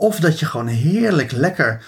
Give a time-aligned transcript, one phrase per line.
[0.00, 1.84] of dat je gewoon heerlijk lekker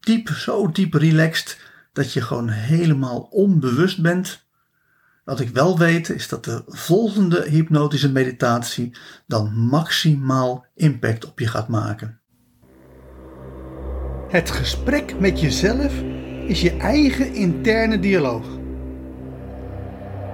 [0.00, 1.58] diep, zo diep relaxed,
[1.92, 4.46] dat je gewoon helemaal onbewust bent.
[5.24, 11.46] Wat ik wel weet is dat de volgende hypnotische meditatie dan maximaal impact op je
[11.46, 12.20] gaat maken.
[14.28, 16.02] Het gesprek met jezelf
[16.46, 18.46] is je eigen interne dialoog.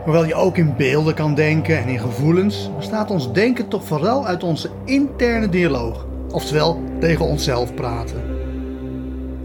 [0.04, 4.26] Hoewel je ook in beelden kan denken en in gevoelens, bestaat ons denken toch vooral
[4.26, 8.22] uit onze interne dialoog, oftewel tegen onszelf praten.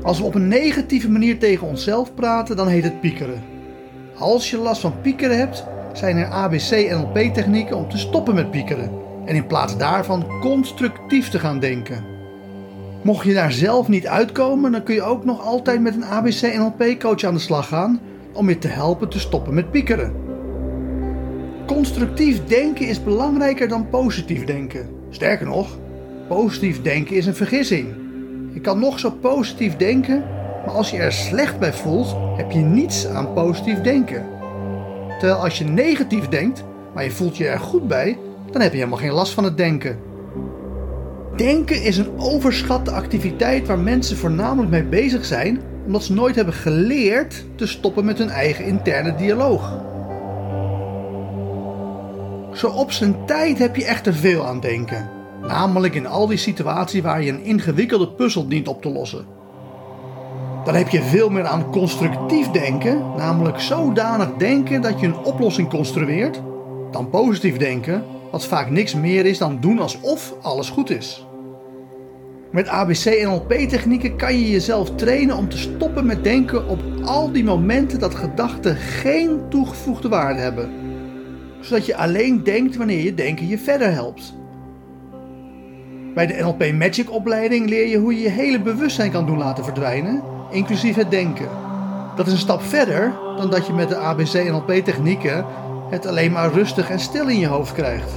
[0.02, 3.44] Als we op een negatieve manier tegen onszelf praten, dan heet het piekeren.
[4.18, 5.64] Als je last van piekeren hebt,
[5.94, 8.92] zijn er ABC-NLP-technieken om te stoppen met piekeren
[9.26, 12.04] en in plaats daarvan constructief te gaan denken.
[13.02, 17.24] Mocht je daar zelf niet uitkomen, dan kun je ook nog altijd met een ABC-NLP-coach
[17.24, 18.00] aan de slag gaan
[18.34, 20.14] om je te helpen te stoppen met piekeren.
[21.66, 24.90] Constructief denken is belangrijker dan positief denken.
[25.10, 25.78] Sterker nog,
[26.28, 27.88] positief denken is een vergissing.
[28.54, 30.24] Je kan nog zo positief denken,
[30.66, 34.26] maar als je er slecht bij voelt, heb je niets aan positief denken.
[35.20, 36.64] Terwijl als je negatief denkt,
[36.94, 38.18] maar je voelt je er goed bij,
[38.52, 40.00] dan heb je helemaal geen last van het denken.
[41.36, 46.54] Denken is een overschatte activiteit waar mensen voornamelijk mee bezig zijn, omdat ze nooit hebben
[46.54, 49.84] geleerd te stoppen met hun eigen interne dialoog.
[52.54, 55.15] Zo op zijn tijd heb je echter veel aan denken.
[55.48, 59.26] Namelijk in al die situaties waar je een ingewikkelde puzzel dient op te lossen.
[60.64, 65.70] Dan heb je veel meer aan constructief denken, namelijk zodanig denken dat je een oplossing
[65.70, 66.42] construeert,
[66.92, 71.26] dan positief denken, wat vaak niks meer is dan doen alsof alles goed is.
[72.52, 78.00] Met ABC-NLP-technieken kan je jezelf trainen om te stoppen met denken op al die momenten
[78.00, 80.70] dat gedachten geen toegevoegde waarde hebben.
[81.60, 84.34] Zodat je alleen denkt wanneer je denken je verder helpt.
[86.16, 89.64] Bij de NLP Magic opleiding leer je hoe je je hele bewustzijn kan doen laten
[89.64, 91.48] verdwijnen, inclusief het denken.
[92.16, 95.46] Dat is een stap verder dan dat je met de ABC-NLP-technieken
[95.90, 98.12] het alleen maar rustig en stil in je hoofd krijgt.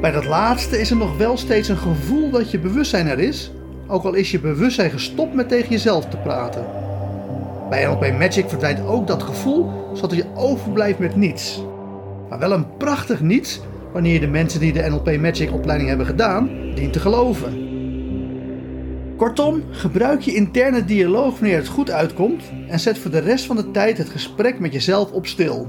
[0.00, 3.52] Bij dat laatste is er nog wel steeds een gevoel dat je bewustzijn er is,
[3.86, 6.66] ook al is je bewustzijn gestopt met tegen jezelf te praten.
[7.70, 11.62] Bij NLP Magic verdwijnt ook dat gevoel, zodat je overblijft met niets.
[12.28, 13.60] Maar wel een prachtig niets
[13.96, 17.64] wanneer de mensen die de NLP Magic opleiding hebben gedaan, dient te geloven.
[19.16, 23.56] Kortom, gebruik je interne dialoog wanneer het goed uitkomt en zet voor de rest van
[23.56, 25.68] de tijd het gesprek met jezelf op stil.